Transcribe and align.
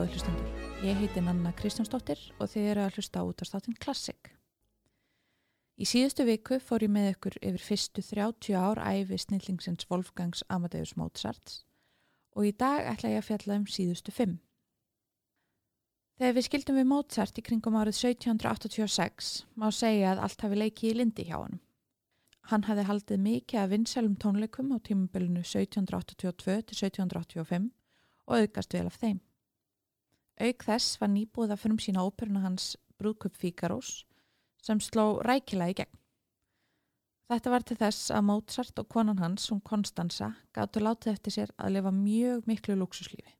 góði 0.00 0.14
hlustundur. 0.14 0.52
Ég 0.80 0.96
heiti 0.96 1.20
Nanna 1.20 1.50
Kristjánsdóttir 1.52 2.20
og 2.40 2.48
þið 2.48 2.68
eru 2.70 2.82
að 2.86 2.94
hlusta 2.96 3.24
út 3.26 3.42
á 3.42 3.44
státin 3.44 3.76
Klassik. 3.76 4.30
Í 5.76 5.84
síðustu 5.84 6.24
viku 6.24 6.56
fór 6.56 6.86
ég 6.86 6.92
með 6.94 7.08
ykkur 7.10 7.36
yfir 7.42 7.64
fyrstu 7.66 8.04
30 8.06 8.56
ár 8.56 8.80
æfi 8.80 9.18
snillingsins 9.20 9.90
Wolfgangs 9.90 10.40
Amadeus 10.48 10.94
Mozarts 10.96 11.66
og 12.32 12.48
í 12.48 12.54
dag 12.56 12.88
ætla 12.88 13.12
ég 13.12 13.20
að 13.20 13.28
fjalla 13.28 13.60
um 13.60 13.68
síðustu 13.68 14.14
fimm. 14.16 14.38
Þegar 16.16 16.36
við 16.38 16.48
skildum 16.48 16.80
við 16.80 16.90
Mozart 16.94 17.36
í 17.36 17.44
kringum 17.44 17.76
árið 17.76 18.00
1786 18.00 19.32
má 19.60 19.68
segja 19.68 20.14
að 20.14 20.24
allt 20.24 20.44
hafi 20.46 20.62
leikið 20.64 20.94
í 20.94 20.98
lindi 21.02 21.28
hjá 21.28 21.42
hann. 21.42 21.60
Hann 22.48 22.70
hafi 22.70 22.88
haldið 22.88 23.26
mikið 23.26 23.66
af 23.66 23.72
vinsælum 23.74 24.16
tónleikum 24.16 24.72
á 24.72 24.80
tímubölinu 24.80 25.44
1782 25.44 26.62
til 26.70 26.86
1785 26.88 27.74
og 28.30 28.38
auðgast 28.38 28.78
vel 28.78 28.88
af 28.88 28.96
þeim. 28.96 29.20
Auk 30.40 30.64
þess 30.64 30.96
var 31.00 31.10
nýbúið 31.12 31.50
að 31.52 31.60
fyrir 31.60 31.82
sína 31.84 32.04
óperuna 32.06 32.40
hans 32.46 32.70
Brúðkupp 32.96 33.36
Fíkarós 33.36 34.06
sem 34.64 34.80
sló 34.80 35.20
rækila 35.24 35.68
í 35.68 35.74
gegn. 35.76 35.98
Þetta 37.30 37.52
var 37.52 37.66
til 37.66 37.76
þess 37.78 38.08
að 38.10 38.24
Mozart 38.26 38.80
og 38.82 38.88
konan 38.90 39.20
hans, 39.20 39.50
hún 39.52 39.60
Konstanza, 39.60 40.32
gáttu 40.56 40.80
látið 40.82 41.12
eftir 41.12 41.36
sér 41.36 41.52
að 41.60 41.76
lifa 41.76 41.92
mjög 41.94 42.48
miklu 42.48 42.78
luxuslífi. 42.80 43.36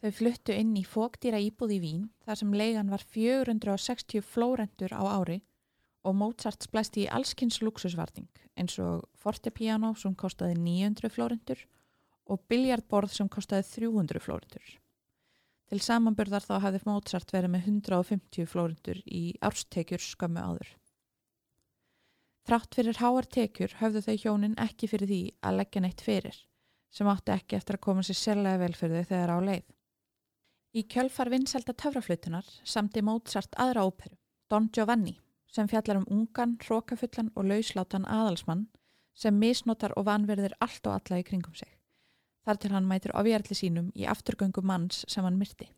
Þau 0.00 0.10
fluttu 0.16 0.56
inn 0.56 0.72
í 0.80 0.86
fóktýra 0.88 1.38
íbúð 1.44 1.76
í 1.76 1.80
Vín 1.84 2.08
þar 2.24 2.40
sem 2.40 2.56
leigan 2.56 2.90
var 2.90 3.04
460 3.04 4.24
flórendur 4.24 4.96
á 4.96 5.04
ári 5.04 5.42
og 6.02 6.16
Mozart 6.16 6.64
splæsti 6.64 7.04
í 7.04 7.10
allskynns 7.12 7.60
luxusvarting 7.60 8.30
eins 8.56 8.80
og 8.80 9.04
fortepiano 9.20 9.92
sem 10.00 10.16
kostiði 10.16 10.56
900 10.56 11.12
flórendur 11.12 11.66
og 12.24 12.40
biljardborð 12.48 13.12
sem 13.12 13.28
kostiði 13.28 13.68
300 13.68 14.24
flórendur. 14.24 14.80
Til 15.70 15.78
samanburðar 15.78 16.42
þá 16.42 16.54
hafði 16.64 16.80
Mozart 16.88 17.30
verið 17.30 17.52
með 17.52 17.66
150 17.70 18.46
flórendur 18.50 18.98
í 19.06 19.22
árstekjur 19.46 20.02
skömmu 20.02 20.42
áður. 20.42 20.72
Þrátt 22.48 22.74
fyrir 22.74 22.98
háar 22.98 23.28
tekjur 23.30 23.76
höfðu 23.78 24.02
þau 24.02 24.16
hjónin 24.24 24.56
ekki 24.58 24.88
fyrir 24.90 25.06
því 25.06 25.20
að 25.46 25.60
leggja 25.60 25.82
neitt 25.84 26.02
fyrir, 26.02 26.40
sem 26.90 27.10
átti 27.12 27.36
ekki 27.36 27.58
eftir 27.60 27.78
að 27.78 27.84
koma 27.86 28.02
sér 28.02 28.18
sérlega 28.18 28.62
vel 28.64 28.74
fyrir 28.74 29.04
þau 29.04 29.10
þegar 29.12 29.30
á 29.30 29.38
leið. 29.46 29.66
Í 30.74 30.82
kjölfar 30.90 31.30
vinselda 31.30 31.74
töfraflutunar 31.78 32.50
samti 32.66 33.02
Mozart 33.06 33.54
aðra 33.54 33.86
óperu, 33.86 34.18
Don 34.50 34.66
Giovanni, 34.74 35.20
sem 35.50 35.70
fjallar 35.70 36.02
um 36.02 36.08
ungan, 36.10 36.56
hrókafullan 36.64 37.30
og 37.36 37.46
lauslátan 37.46 38.10
aðalsmann 38.10 38.66
sem 39.14 39.38
misnotar 39.38 39.94
og 39.98 40.06
vanverðir 40.10 40.54
allt 40.58 40.86
og 40.86 40.98
alla 40.98 41.22
í 41.22 41.26
kringum 41.26 41.54
sig. 41.54 41.70
Þar 42.50 42.58
til 42.58 42.72
hann 42.74 42.86
mætir 42.90 43.12
ofjarli 43.14 43.54
sínum 43.54 43.90
í 43.94 44.08
afturgöngu 44.10 44.64
manns 44.66 45.04
sem 45.06 45.22
hann 45.22 45.36
myrti. 45.38 45.68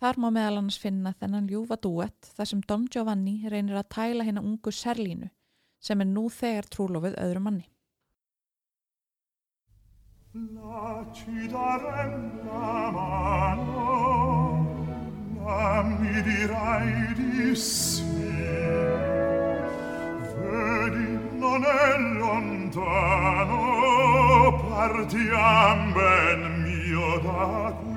Þar 0.00 0.16
má 0.16 0.30
meðal 0.32 0.62
annars 0.62 0.78
finna 0.80 1.12
þennan 1.20 1.50
ljúfa 1.50 1.76
duett 1.76 2.30
þar 2.38 2.48
sem 2.48 2.62
Don 2.64 2.86
Giovanni 2.88 3.34
reynir 3.52 3.76
að 3.76 3.90
tæla 3.92 4.24
hérna 4.24 4.40
ungu 4.40 4.72
Serlínu 4.72 5.28
sem 5.84 6.00
er 6.00 6.08
nú 6.08 6.24
þegar 6.32 6.70
trúlofið 6.72 7.18
öðru 7.20 7.44
manni. 7.44 7.68
La 10.56 11.04
ci 11.12 11.52
darem 11.52 12.16
la 12.48 12.88
mano, 12.96 14.00
la 15.44 15.84
mi 15.84 16.16
dirai 16.30 17.12
di 17.20 17.52
sì. 17.54 18.14
vedi 20.88 21.18
non 21.38 21.64
è 21.64 21.98
lontano 22.18 23.58
partiam 24.68 25.92
ben 25.92 26.62
mio 26.62 27.18
da 27.20 27.74
qui 27.82 27.93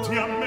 portiamo 0.00 0.39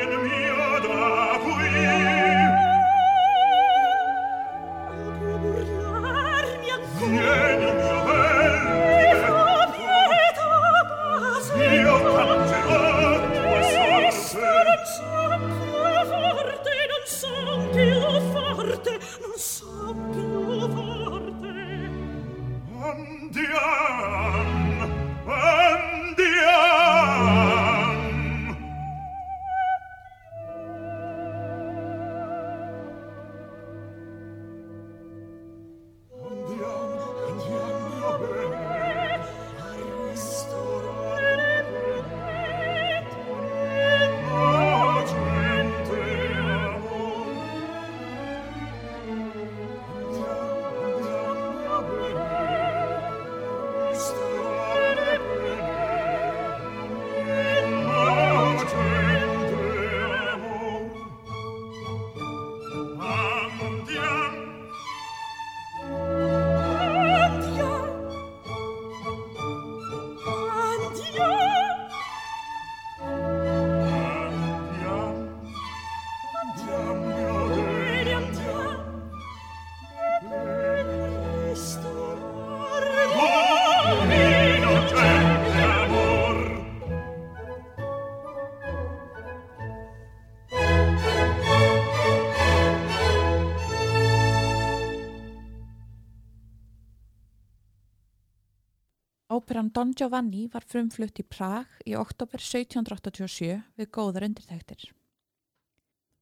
Óperan 99.53 99.69
Don 99.71 99.91
Giovanni 99.93 100.47
var 100.49 100.63
frumflutt 100.65 101.19
í 101.21 101.23
Prag 101.29 101.69
í 101.85 101.91
oktober 101.93 102.41
1787 102.41 103.59
við 103.77 103.89
góðar 103.93 104.23
undirtæktir. 104.25 104.87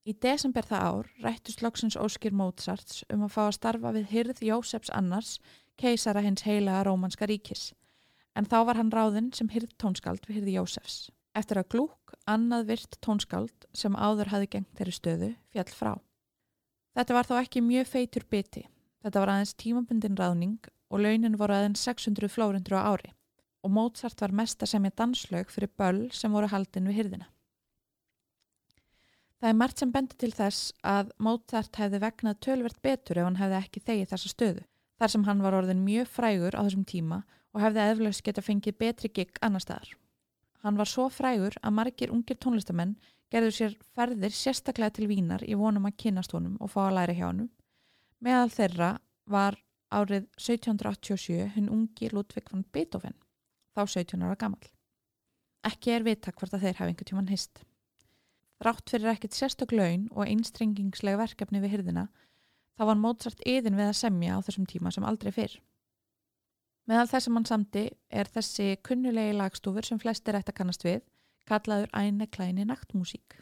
Í 0.04 0.12
desember 0.20 0.66
það 0.68 0.82
ár 0.84 1.12
rættust 1.24 1.62
loksins 1.64 1.96
óskir 1.96 2.36
Mozarts 2.36 3.06
um 3.08 3.24
að 3.24 3.32
fá 3.32 3.40
að 3.46 3.56
starfa 3.56 3.94
við 3.96 4.10
hyrð 4.12 4.42
Jósefs 4.50 4.92
annars, 4.92 5.38
keisara 5.80 6.26
hins 6.26 6.44
heilaga 6.44 6.82
rómanska 6.90 7.30
ríkis. 7.32 7.70
En 8.36 8.50
þá 8.52 8.58
var 8.68 8.82
hann 8.82 8.92
ráðinn 8.92 9.32
sem 9.32 9.48
hyrð 9.48 9.78
tónskald 9.80 10.28
við 10.28 10.42
hyrði 10.42 10.58
Jósefs. 10.58 11.00
Eftir 11.32 11.62
að 11.64 11.70
glúk, 11.72 12.12
annað 12.28 12.68
virt 12.74 13.00
tónskald 13.00 13.70
sem 13.72 13.96
áður 13.96 14.34
hafi 14.34 14.52
gengt 14.58 14.76
þeirri 14.76 14.98
stöðu, 14.98 15.32
fjall 15.56 15.72
frá. 15.72 15.94
Þetta 17.00 17.16
var 17.16 17.32
þó 17.32 17.34
ekki 17.46 17.64
mjög 17.64 17.94
feitur 17.96 18.28
biti. 18.28 18.68
Þetta 19.08 19.24
var 19.24 19.34
aðeins 19.38 19.56
tímabundin 19.56 20.20
ráðning 20.20 20.60
og 20.92 21.06
launin 21.08 21.40
voru 21.40 21.56
aðeins 21.62 21.88
600 21.88 22.28
flórundur 22.28 22.76
á 22.76 22.92
ári 22.92 23.16
og 23.62 23.72
Mozart 23.72 24.22
var 24.22 24.34
mest 24.36 24.64
að 24.64 24.74
semja 24.74 24.94
danslaug 24.98 25.52
fyrir 25.54 25.72
böll 25.78 26.10
sem 26.16 26.34
voru 26.34 26.50
haldin 26.52 26.90
við 26.90 27.00
hyrðina. 27.02 27.28
Það 29.42 29.50
er 29.50 29.58
margt 29.58 29.82
sem 29.82 29.92
bendi 29.94 30.18
til 30.22 30.32
þess 30.38 30.74
að 30.86 31.14
Mozart 31.18 31.78
hefði 31.82 32.02
vegnað 32.04 32.42
tölvert 32.46 32.82
betur 32.82 33.18
ef 33.18 33.26
hann 33.26 33.40
hefði 33.40 33.58
ekki 33.58 33.86
þegið 33.88 34.12
þessa 34.12 34.34
stöðu, 34.34 34.66
þar 35.02 35.14
sem 35.14 35.24
hann 35.30 35.42
var 35.42 35.58
orðin 35.58 35.86
mjög 35.86 36.12
frægur 36.14 36.58
á 36.58 36.62
þessum 36.62 36.86
tíma 36.86 37.24
og 37.52 37.64
hefði 37.64 37.88
eðflögs 37.88 38.22
geta 38.26 38.44
fengið 38.46 38.78
betri 38.78 39.10
gig 39.10 39.42
annar 39.42 39.64
staðar. 39.64 39.96
Hann 40.62 40.78
var 40.78 40.90
svo 40.90 41.08
frægur 41.10 41.58
að 41.62 41.74
margir 41.74 42.14
ungir 42.14 42.38
tónlistamenn 42.38 42.94
gerðu 43.34 43.56
sér 43.56 43.76
ferðir 43.96 44.34
sérstaklega 44.36 44.94
til 44.98 45.08
Vínar 45.10 45.44
í 45.48 45.58
vonum 45.58 45.88
að 45.90 45.98
kynast 46.04 46.36
honum 46.36 46.60
og 46.62 46.70
fá 46.74 46.84
að 46.86 46.96
læra 47.00 47.18
hjá 47.18 47.26
honum. 47.32 47.50
Meðal 48.22 48.52
þeirra 48.54 48.92
var 49.26 49.58
árið 49.90 50.28
1787 50.38 51.50
hinn 51.56 51.72
ungi 51.72 52.12
Ludvig 52.12 52.52
van 52.52 52.66
Beethoven, 52.72 53.16
þá 53.76 53.82
17 53.86 54.24
ára 54.26 54.38
gammal. 54.40 54.72
Ekki 55.68 55.94
er 55.94 56.06
vita 56.06 56.34
hvort 56.34 56.56
að 56.56 56.66
þeir 56.66 56.80
hafi 56.80 56.94
einhvern 56.94 57.10
tjóman 57.12 57.32
hist. 57.32 57.62
Rátt 58.62 58.90
fyrir 58.90 59.12
ekkert 59.12 59.38
sérstök 59.38 59.74
laun 59.74 60.08
og 60.14 60.28
einstrengingslega 60.28 61.20
verkefni 61.22 61.62
við 61.64 61.76
hyrðina, 61.76 62.08
þá 62.78 62.84
var 62.90 63.00
Mozart 63.02 63.44
yðin 63.46 63.78
við 63.78 63.90
að 63.90 64.00
semja 64.00 64.38
á 64.38 64.44
þessum 64.46 64.68
tíma 64.70 64.94
sem 64.94 65.06
aldrei 65.06 65.32
fyrr. 65.34 65.56
Meðal 66.90 67.10
þess 67.12 67.30
að 67.30 67.36
mann 67.36 67.48
samti 67.50 67.86
er 68.10 68.30
þessi 68.30 68.76
kunnulegi 68.86 69.38
lagstúfur 69.38 69.86
sem 69.86 70.02
flestir 70.02 70.38
ætti 70.38 70.54
að 70.54 70.60
kannast 70.60 70.86
við, 70.86 71.02
kallaður 71.50 71.94
æne 71.98 72.28
klæni 72.30 72.66
naktmúsík. 72.70 73.38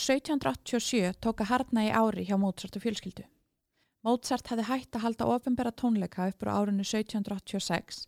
Úr 0.00 0.16
1787 0.16 1.18
tók 1.20 1.42
að 1.44 1.50
harna 1.50 1.82
í 1.84 1.88
ári 1.92 2.22
hjá 2.24 2.38
Mozart 2.40 2.76
og 2.78 2.80
fjölskyldu. 2.80 3.26
Mozart 4.00 4.46
hefði 4.48 4.64
hægt 4.64 4.96
að 4.96 5.02
halda 5.04 5.26
ofinbera 5.28 5.72
tónleika 5.76 6.28
upp 6.30 6.44
úr 6.44 6.48
árinu 6.48 6.86
1786 6.86 8.06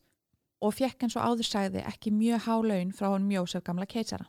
og 0.64 0.72
fekk 0.72 1.02
eins 1.04 1.16
og 1.20 1.26
áður 1.26 1.48
sagði 1.50 1.82
ekki 1.90 2.14
mjög 2.16 2.46
há 2.46 2.54
laun 2.64 2.94
frá 2.96 3.10
hann 3.10 3.26
mjósef 3.28 3.60
gamla 3.66 3.84
keisara. 3.84 4.24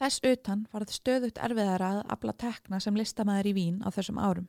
Þess 0.00 0.24
utan 0.24 0.62
var 0.72 0.86
það 0.86 0.96
stöðugt 0.96 1.40
erfiðara 1.48 1.90
að 1.90 2.00
afla 2.16 2.34
tekna 2.44 2.80
sem 2.80 2.96
listamæður 2.96 3.50
í 3.50 3.52
Vín 3.58 3.82
á 3.84 3.92
þessum 3.92 4.20
árum. 4.22 4.46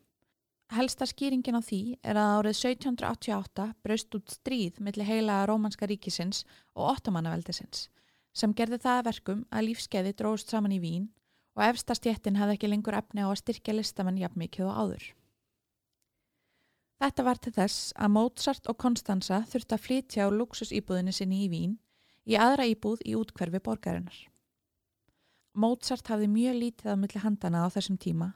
Helsta 0.71 1.07
skýringin 1.09 1.59
á 1.59 1.61
því 1.67 1.81
er 1.99 2.15
að 2.15 2.31
árið 2.37 2.61
1788 2.61 3.65
braust 3.83 4.15
út 4.15 4.37
stríð 4.37 4.79
millir 4.79 5.09
heila 5.09 5.41
rómanska 5.51 5.89
ríkisins 5.91 6.45
og 6.79 6.93
ottomannaveldisins 6.93 7.89
sem 8.31 8.55
gerði 8.55 8.79
það 8.87 9.01
að 9.01 9.09
verkum 9.11 9.43
að 9.51 9.67
lífskeiði 9.67 10.15
dróðust 10.15 10.55
saman 10.55 10.77
í 10.77 10.79
Vín 10.79 11.11
og 11.53 11.65
efstastjettin 11.67 12.39
hafði 12.39 12.57
ekki 12.57 12.69
lengur 12.71 12.97
efni 12.97 13.25
á 13.25 13.29
að 13.29 13.39
styrkja 13.43 13.75
listamenn 13.77 14.19
jafn 14.21 14.41
mikið 14.41 14.69
og 14.69 14.79
áður. 14.81 15.05
Þetta 17.03 17.23
var 17.27 17.39
til 17.41 17.53
þess 17.53 17.93
að 17.99 18.13
Mozart 18.15 18.69
og 18.71 18.77
Konstanza 18.79 19.41
þurfti 19.51 19.75
að 19.75 19.83
flytja 19.87 20.27
á 20.27 20.29
luxusýbúðinni 20.31 21.13
sinni 21.13 21.41
í 21.45 21.49
Vín 21.51 21.73
í 22.23 22.37
aðra 22.39 22.69
íbúð 22.71 23.03
í 23.03 23.15
útkverfi 23.19 23.59
borgarinnar. 23.59 24.15
Mozart 25.53 26.07
hafði 26.09 26.29
mjög 26.31 26.55
lítið 26.61 26.93
á 26.93 26.97
milli 26.97 27.19
handana 27.21 27.65
á 27.65 27.73
þessum 27.73 27.99
tíma 27.99 28.31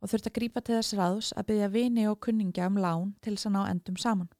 og 0.00 0.12
þurfti 0.12 0.30
að 0.30 0.36
grípa 0.36 0.62
til 0.62 0.76
þess 0.76 0.96
ráðs 0.98 1.30
að 1.32 1.48
byggja 1.48 1.70
vini 1.72 2.06
og 2.10 2.20
kunningja 2.24 2.68
um 2.70 2.78
lán 2.80 3.14
til 3.24 3.34
þess 3.34 3.48
að 3.48 3.56
ná 3.56 3.62
endum 3.72 3.96
saman. 3.96 4.30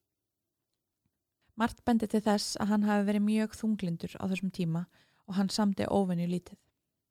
Mart 1.56 1.82
bendi 1.84 2.06
til 2.08 2.22
þess 2.24 2.56
að 2.60 2.70
hann 2.72 2.86
hafi 2.88 3.08
verið 3.08 3.26
mjög 3.26 3.56
þunglindur 3.58 4.14
á 4.16 4.24
þessum 4.30 4.52
tíma 4.54 4.86
og 5.26 5.36
hann 5.36 5.50
samdi 5.52 5.88
óvenju 5.88 6.28
lítið. 6.30 6.56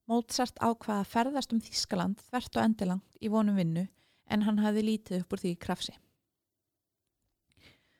Mozart 0.09 0.57
ákvaða 0.57 1.03
að 1.03 1.09
ferðast 1.11 1.51
um 1.53 1.61
Þískaland 1.61 2.21
þvert 2.29 2.55
og 2.57 2.63
endilangt 2.63 3.17
í 3.21 3.29
vonum 3.29 3.59
vinnu 3.59 3.85
en 4.29 4.45
hann 4.47 4.61
hafi 4.63 4.81
lítið 4.85 5.21
upp 5.21 5.35
úr 5.35 5.43
því 5.43 5.51
krafsi. 5.61 5.93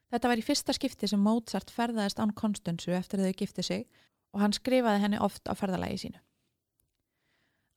Þetta 0.09 0.31
var 0.31 0.41
í 0.41 0.45
fyrsta 0.45 0.73
skipti 0.73 1.09
sem 1.09 1.21
Mozart 1.21 1.69
ferðaðist 1.69 2.21
án 2.21 2.33
Konstansu 2.33 2.95
eftir 2.97 3.21
að 3.21 3.29
þau 3.29 3.39
gifti 3.43 3.65
sig 3.65 3.85
og 4.33 4.41
hann 4.41 4.55
skrifaði 4.57 5.03
henni 5.03 5.21
oft 5.21 5.45
á 5.45 5.53
ferðalagi 5.53 5.99
sínu. 6.05 6.21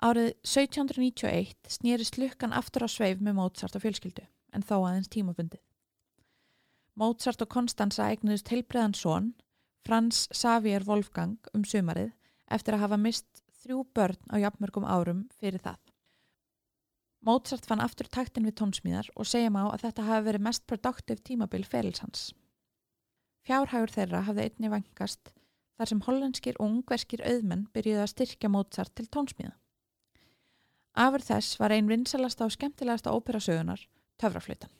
Árið 0.02 0.32
1791 0.40 1.68
snýrist 1.76 2.16
lukkan 2.18 2.56
aftur 2.56 2.86
á 2.86 2.88
sveif 2.88 3.20
með 3.20 3.36
Mozart 3.36 3.76
og 3.76 3.84
fjölskyldu 3.84 4.24
en 4.56 4.64
þó 4.64 4.78
aðeins 4.80 5.12
tímabundið. 5.12 5.60
Mozart 6.96 7.44
og 7.44 7.52
Konstanza 7.52 8.08
eignuðist 8.08 8.48
heilbreðan 8.52 8.96
són, 8.96 9.30
Frans 9.84 10.24
Xavier 10.32 10.84
Wolfgang 10.88 11.38
um 11.52 11.64
sumarið 11.68 12.10
eftir 12.52 12.76
að 12.76 12.84
hafa 12.86 12.98
mist 13.00 13.41
þrjú 13.62 13.85
börn 13.95 14.19
á 14.28 14.37
jafnmörgum 14.42 14.87
árum 14.87 15.26
fyrir 15.38 15.62
það. 15.62 15.78
Mozart 17.23 17.66
fann 17.69 17.83
aftur 17.83 18.09
taktin 18.11 18.49
við 18.49 18.57
tónsmíðar 18.59 19.09
og 19.14 19.28
segjum 19.31 19.61
á 19.62 19.71
að 19.71 19.85
þetta 19.85 20.07
hafi 20.09 20.26
verið 20.26 20.47
mest 20.49 20.66
produktiv 20.66 21.23
tímabil 21.23 21.62
ferils 21.62 22.02
hans. 22.02 22.33
Fjárhægur 23.47 23.95
þeirra 23.95 24.25
hafði 24.26 24.49
einni 24.49 24.73
vangast 24.73 25.33
þar 25.78 25.90
sem 25.90 26.02
hollenskir 26.07 26.59
og 26.59 26.69
ungverskir 26.69 27.23
auðmenn 27.23 27.69
byrjuði 27.75 28.02
að 28.02 28.12
styrkja 28.14 28.50
Mozart 28.50 28.95
til 28.99 29.07
tónsmíða. 29.07 29.54
Afur 30.92 31.25
þess 31.25 31.57
var 31.62 31.73
einn 31.73 31.88
vinsalasta 31.88 32.45
og 32.45 32.52
skemmtilegasta 32.52 33.14
óperasögunar, 33.14 33.87
Töfraflöytan. 34.21 34.71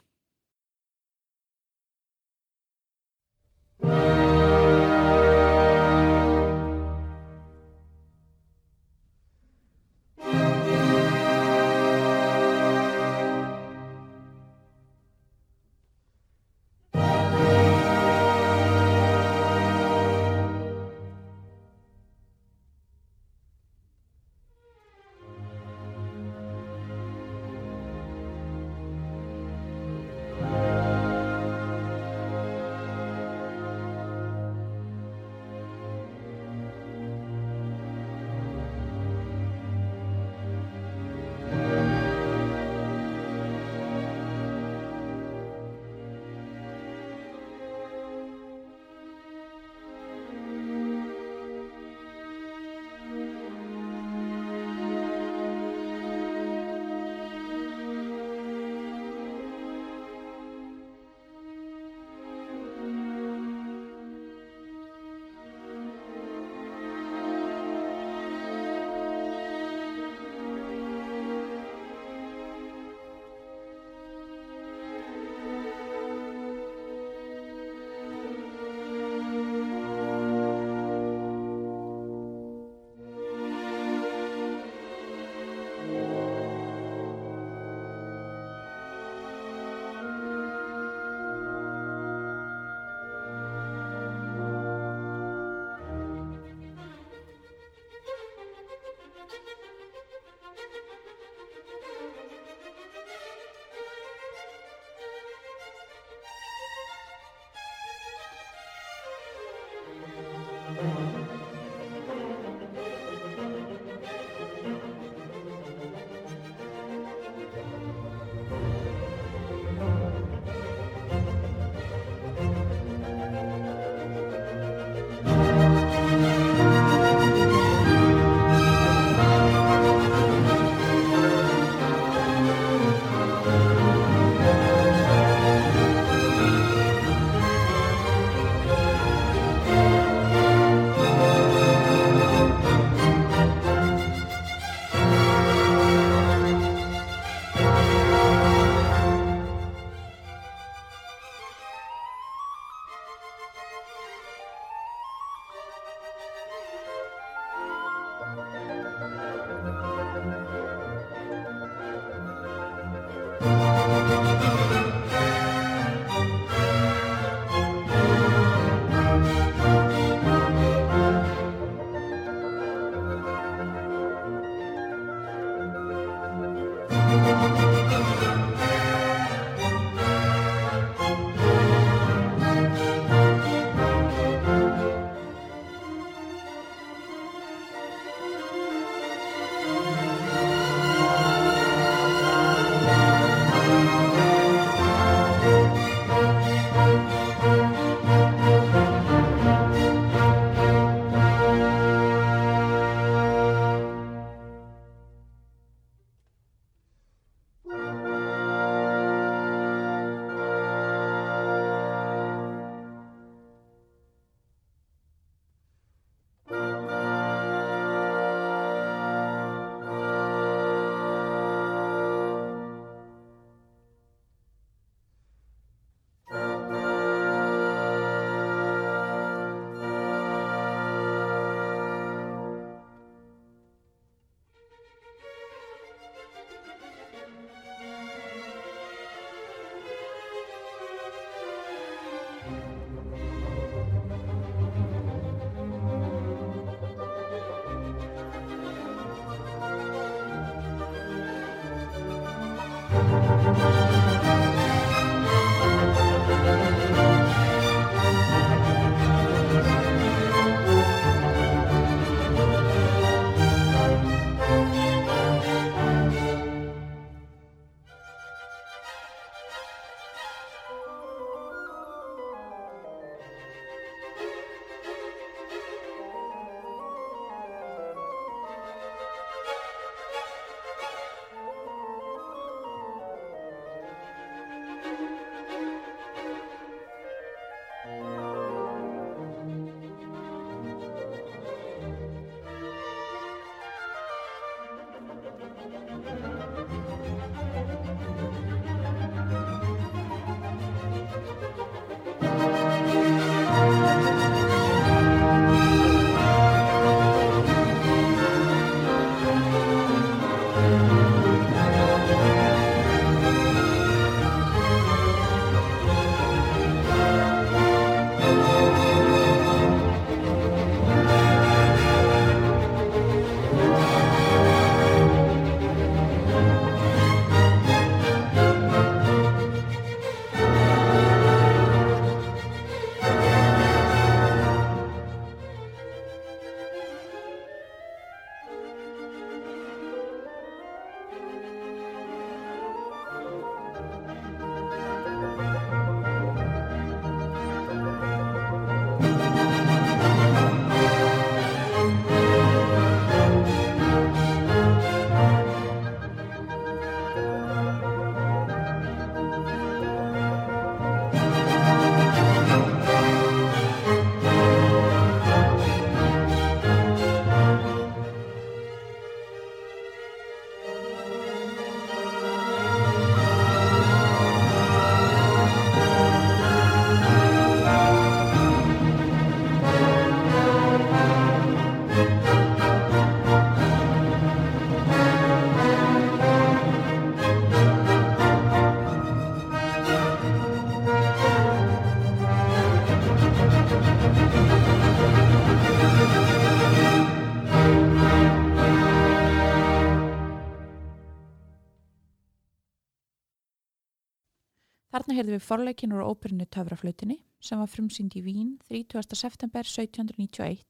Þarna 405.13 405.27
heyrðum 405.27 405.37
við 405.37 405.45
forleikin 405.45 405.93
úr 405.93 406.07
óperinu 406.09 406.45
Töfraflautinni 406.49 407.19
sem 407.45 407.61
var 407.61 407.69
frumsýnd 407.69 408.15
í 408.17 408.23
Vín 408.25 408.55
30. 408.65 409.13
september 409.13 409.67
1791 409.69 410.63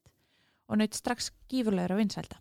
og 0.66 0.80
naut 0.80 0.96
strax 0.98 1.28
gífurlegra 1.46 1.94
vinsælda. 1.94 2.40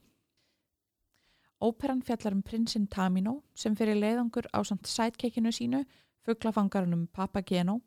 Óperan 1.62 2.02
fjallar 2.02 2.34
um 2.34 2.42
prinsinn 2.42 2.88
Tamino 2.90 3.36
sem 3.54 3.76
fyrir 3.78 4.00
leiðangur 4.02 4.50
á 4.50 4.66
samt 4.66 4.90
sætkekkinu 4.90 5.54
sínu 5.54 5.84
fugglafangarunum 6.26 7.06
Papageno 7.14 7.78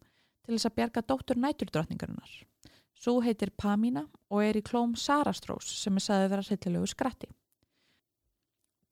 til 0.44 0.55
þess 0.55 0.70
að 0.70 0.77
bjarga 0.79 1.03
dóttur 1.11 1.42
næturdrottningarinnar. 1.42 2.38
Svo 2.94 3.16
heitir 3.18 3.50
Pamina 3.50 4.07
og 4.31 4.44
er 4.46 4.61
í 4.61 4.62
klóm 4.62 4.94
Sarastrós 4.94 5.74
sem 5.83 5.98
er 5.98 6.07
saðið 6.07 6.31
vera 6.37 6.46
hryllilegu 6.53 6.92
skratti. 6.94 7.33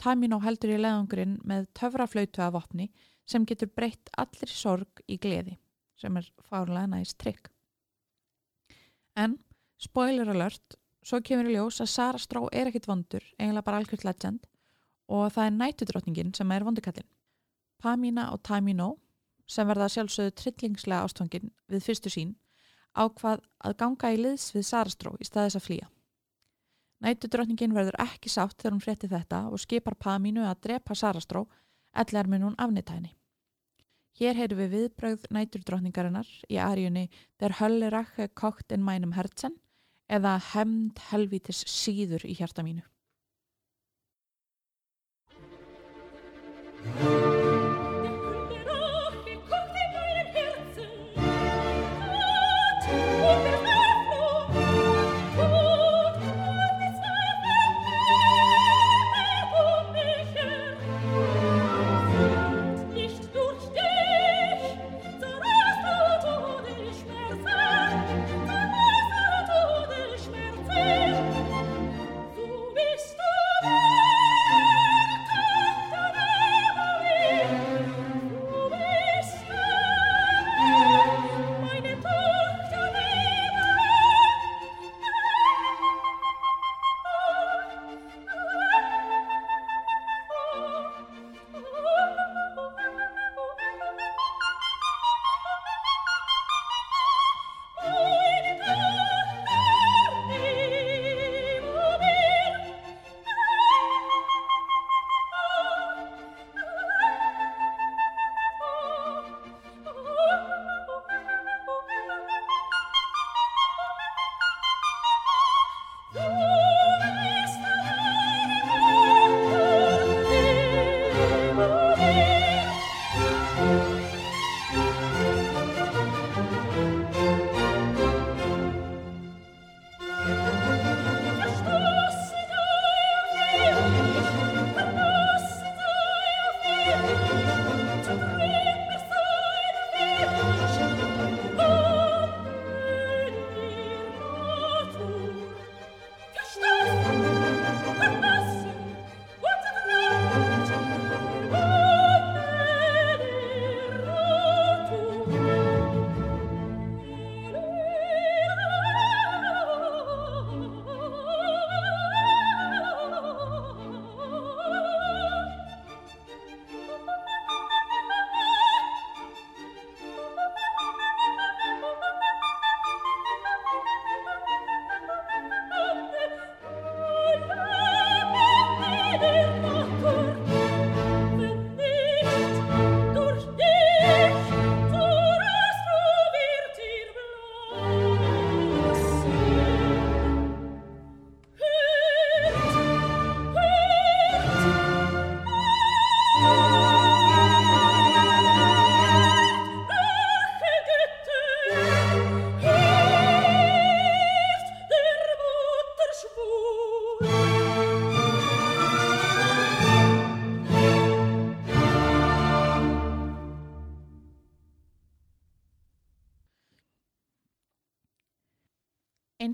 Tamino 0.03 0.43
heldur 0.43 0.75
í 0.75 0.83
leiðangurinn 0.83 1.39
með 1.47 1.71
töfraflautu 1.79 2.43
af 2.43 2.57
vopni 2.59 2.91
sem 3.29 3.47
getur 3.47 3.71
breytt 3.71 4.11
allir 4.19 4.51
sorg 4.51 5.03
í 5.09 5.19
gleði 5.23 5.59
sem 6.03 6.17
er 6.19 6.29
fárlega 6.49 6.89
næst 6.91 7.19
trygg. 7.23 7.49
En, 9.15 9.37
spoiler 9.79 10.31
alert, 10.33 10.77
svo 11.05 11.21
kemur 11.25 11.51
í 11.51 11.57
ljós 11.57 11.83
að 11.85 11.93
Sarastró 11.93 12.47
er 12.51 12.71
ekkit 12.71 12.89
vondur, 12.91 13.25
eiginlega 13.39 13.67
bara 13.67 13.83
algjört 13.83 14.07
legend 14.09 14.49
og 15.13 15.33
það 15.35 15.47
er 15.47 15.57
nætudrottningin 15.59 16.35
sem 16.35 16.53
er 16.55 16.65
vondukallin. 16.65 17.09
Pamina 17.83 18.29
og 18.33 18.43
Tamino, 18.47 18.95
sem 19.47 19.67
verða 19.69 19.91
sjálfsögðu 19.91 20.35
trillingslega 20.39 21.03
ástfangin 21.05 21.51
við 21.69 21.85
fyrstu 21.85 22.13
sín, 22.13 22.37
ákvað 22.95 23.43
að 23.67 23.77
ganga 23.83 24.13
í 24.15 24.21
liðs 24.21 24.53
við 24.55 24.69
Sarastró 24.69 25.17
í 25.21 25.27
staðis 25.27 25.59
að 25.59 25.67
flýja. 25.67 25.89
Nætudrottningin 27.03 27.75
verður 27.75 27.99
ekki 28.05 28.31
sátt 28.31 28.61
þegar 28.61 28.77
hún 28.77 28.85
frétti 28.85 29.11
þetta 29.11 29.43
og 29.51 29.61
skipar 29.61 29.99
Paminu 29.99 30.47
að 30.47 30.61
drepa 30.69 30.95
Sarastró, 30.95 31.49
ellar 31.95 32.29
mun 32.29 32.43
hún 32.49 32.57
afnita 32.59 32.97
henni. 32.97 33.17
Hér 34.21 34.37
heyrum 34.37 34.61
við 34.61 34.75
viðbrögð 34.77 35.29
næturdrottningarinnar 35.33 36.29
í 36.53 36.59
aríunni 36.61 37.09
Der 37.41 37.57
Höllerache 37.61 38.29
kokt 38.29 38.73
in 38.73 38.85
mænum 38.85 39.17
herzen 39.17 39.57
eða 40.13 40.37
Hemd 40.53 41.01
helvítis 41.11 41.65
síður 41.65 42.27
í 42.29 42.37
hjarta 42.37 42.65
mínu. 42.67 42.85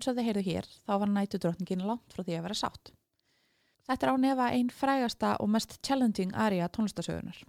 Eins 0.09 0.15
og 0.15 0.23
þið 0.23 0.29
heyrðu 0.31 0.43
hér, 0.47 0.67
þá 0.89 0.93
var 1.03 1.11
nætudrottningin 1.13 1.83
langt 1.85 2.15
frá 2.15 2.23
því 2.25 2.37
að 2.39 2.45
vera 2.47 2.55
sátt. 2.57 2.91
Þetta 3.85 4.07
er 4.07 4.13
á 4.17 4.17
nefa 4.23 4.47
einn 4.57 4.71
frægasta 4.73 5.33
og 5.45 5.51
mest 5.53 5.75
challenging 5.85 6.33
aria 6.33 6.69
tónlistasögunar. 6.73 7.43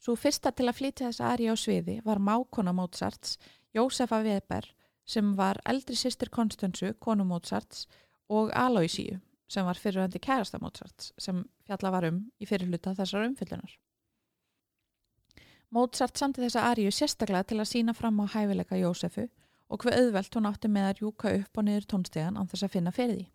Svo 0.00 0.16
fyrsta 0.16 0.54
til 0.56 0.70
að 0.70 0.78
flytja 0.78 1.10
þessa 1.10 1.28
aria 1.34 1.52
á 1.52 1.56
sviði 1.60 1.98
var 2.00 2.16
mákona 2.16 2.72
Mozarts, 2.72 3.36
Jósefa 3.76 4.22
Weber, 4.24 4.72
sem 5.04 5.36
var 5.36 5.60
eldri 5.68 6.00
sýstir 6.00 6.32
Konstansu, 6.32 6.94
konu 6.96 7.28
Mozarts, 7.28 7.84
og 8.32 8.48
Aloysíu, 8.56 9.20
sem 9.52 9.68
var 9.68 9.76
fyrirvændi 9.76 10.16
kærasta 10.16 10.64
Mozarts, 10.64 11.12
sem 11.20 11.44
fjalla 11.68 11.92
var 11.92 12.08
um 12.08 12.24
í 12.40 12.48
fyrirluta 12.48 12.96
þessar 12.96 13.28
umfyllunar. 13.28 13.76
Mozart 15.68 16.16
samti 16.16 16.40
þessa 16.40 16.70
aríu 16.72 16.88
sérstaklega 16.88 17.44
til 17.44 17.60
að 17.60 17.74
sína 17.74 17.92
fram 17.92 18.24
á 18.24 18.32
hæfileika 18.32 18.80
Jósefu 18.80 19.28
og 19.68 19.76
hver 19.82 19.94
auðvelt 19.98 20.34
hún 20.36 20.48
átti 20.50 20.68
með 20.70 20.84
að 20.88 20.96
rjúka 21.00 21.26
upp 21.40 21.52
og 21.58 21.62
niður 21.66 21.86
tónstegan 21.92 22.38
án 22.38 22.48
þess 22.50 22.64
að 22.66 22.74
finna 22.74 22.92
fyrir 22.94 23.16
því. 23.16 23.26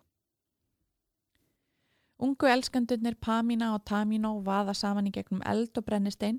Ungu 2.22 2.46
elskandunir 2.46 3.16
Pamina 3.20 3.74
og 3.74 3.82
Tamino 3.84 4.40
vaða 4.46 4.74
saman 4.78 5.08
í 5.10 5.14
gegnum 5.14 5.42
eld 5.48 5.78
og 5.78 5.84
brennistein 5.84 6.38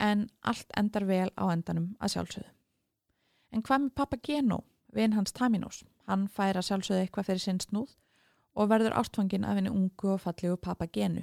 en 0.00 0.18
allt 0.40 0.70
endar 0.80 1.04
vel 1.04 1.30
á 1.36 1.44
endanum 1.52 1.96
að 2.00 2.10
sjálfsögðu. 2.14 2.50
En 3.52 3.62
hvað 3.66 3.80
með 3.84 3.96
Papageno, 4.00 4.58
vin 4.94 5.12
hans 5.12 5.32
Taminos? 5.36 5.84
Hann 6.08 6.28
fær 6.28 6.56
að 6.56 6.66
sjálfsögðu 6.70 7.00
eitthvað 7.04 7.26
fyrir 7.28 7.44
sinn 7.44 7.60
snúð 7.60 7.92
og 8.56 8.68
verður 8.70 8.96
ástfangin 8.98 9.44
af 9.44 9.54
henni 9.58 9.70
ungu 9.70 10.08
og 10.14 10.20
fallegu 10.24 10.56
Papagenu. 10.56 11.22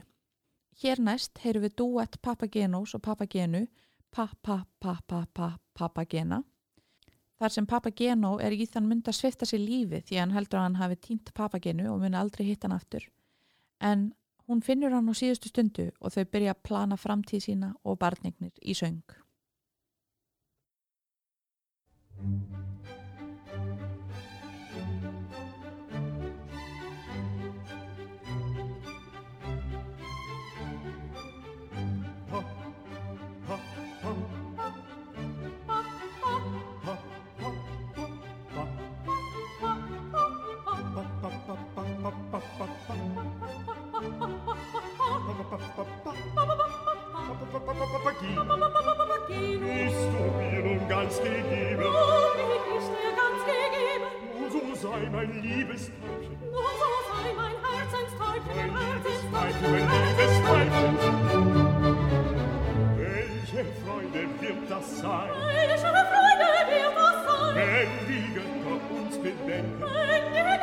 Hér 0.77 0.97
næst 1.01 1.37
heyrum 1.41 1.63
við 1.65 1.75
duett 1.81 2.21
Papagenos 2.21 2.93
og 2.93 3.01
Papagenu 3.01 3.65
Pa-pa-pa-pa-pa-papagena 4.13 6.43
þar 7.37 7.53
sem 7.53 7.67
Papageno 7.69 8.37
er 8.41 8.55
í 8.55 8.65
þann 8.65 8.87
mynd 8.89 9.09
að 9.09 9.19
svifta 9.19 9.45
sér 9.45 9.61
lífi 9.61 10.01
því 10.07 10.21
hann 10.21 10.33
heldur 10.35 10.61
að 10.61 10.67
hann 10.67 10.79
hafi 10.81 10.97
týnt 11.09 11.33
Papagenu 11.37 11.91
og 11.91 12.01
muni 12.01 12.17
aldrei 12.17 12.47
hitt 12.49 12.65
hann 12.65 12.75
aftur. 12.75 13.05
En 13.81 14.11
hún 14.47 14.63
finnur 14.65 14.95
hann 14.95 15.09
á 15.11 15.13
síðustu 15.17 15.51
stundu 15.51 15.89
og 15.99 16.15
þau 16.15 16.25
byrja 16.25 16.55
að 16.55 16.63
plana 16.69 16.97
framtíð 16.97 17.47
sína 17.49 17.73
og 17.83 17.99
barnignir 18.01 18.53
í 18.61 18.77
söng 18.77 19.03
mein 55.27 55.41
Liebesteufel. 55.43 56.29
Nun 56.41 56.73
so 56.79 56.89
sei 57.09 57.27
mein 57.35 57.57
Herzensteufel, 57.65 58.53
mein 58.57 58.87
Herzensteufel, 58.91 59.67
mein 59.71 59.87
Herzensteufel. 59.89 60.87
Welche 62.97 63.61
Freude 63.83 64.21
wird 64.41 64.61
das 64.69 64.85
sein? 64.99 65.29
Welche 65.45 65.77
Freude 65.77 66.49
wird 66.71 66.95
das 66.95 67.17
sein? 67.25 67.53
Wenn 67.55 67.91
die 68.07 68.25
Götter 68.33 68.77
uns 68.99 69.15
bedenken. 69.17 69.81
Wenn 69.81 70.25
die 70.33 70.56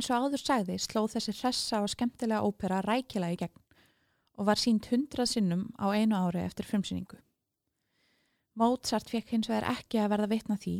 Eins 0.00 0.08
og 0.16 0.30
áður 0.32 0.40
sagði 0.40 0.74
sló 0.80 1.00
þessi 1.12 1.32
hressa 1.36 1.78
og 1.84 1.90
skemmtilega 1.92 2.46
ópera 2.48 2.78
rækilega 2.80 3.34
í 3.34 3.38
gegn 3.42 3.58
og 4.40 4.46
var 4.48 4.56
sínt 4.56 4.86
hundrað 4.88 5.28
sinnum 5.28 5.66
á 5.76 5.92
einu 5.92 6.16
ári 6.16 6.40
eftir 6.40 6.64
frumsýningu. 6.64 7.18
Mozart 8.56 9.12
fekk 9.12 9.34
hins 9.34 9.50
vegar 9.50 9.66
ekki 9.74 10.00
að 10.00 10.14
verða 10.14 10.30
vitna 10.30 10.56
því 10.62 10.76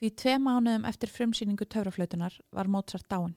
því 0.00 0.10
tvei 0.22 0.38
mánuðum 0.40 0.88
eftir 0.88 1.12
frumsýningu 1.12 1.68
töfraflötunar 1.68 2.38
var 2.56 2.72
Mozart 2.72 3.04
dáin. 3.12 3.36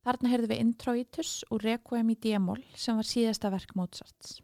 Þarna 0.00 0.30
heyrðum 0.32 0.50
við 0.54 0.60
Introitus 0.64 1.30
úr 1.52 1.64
Requiem 1.66 2.12
í 2.14 2.16
D-mól 2.16 2.60
sem 2.72 2.96
var 2.96 3.04
síðasta 3.04 3.50
verk 3.52 3.74
Mozarts. 3.76 4.38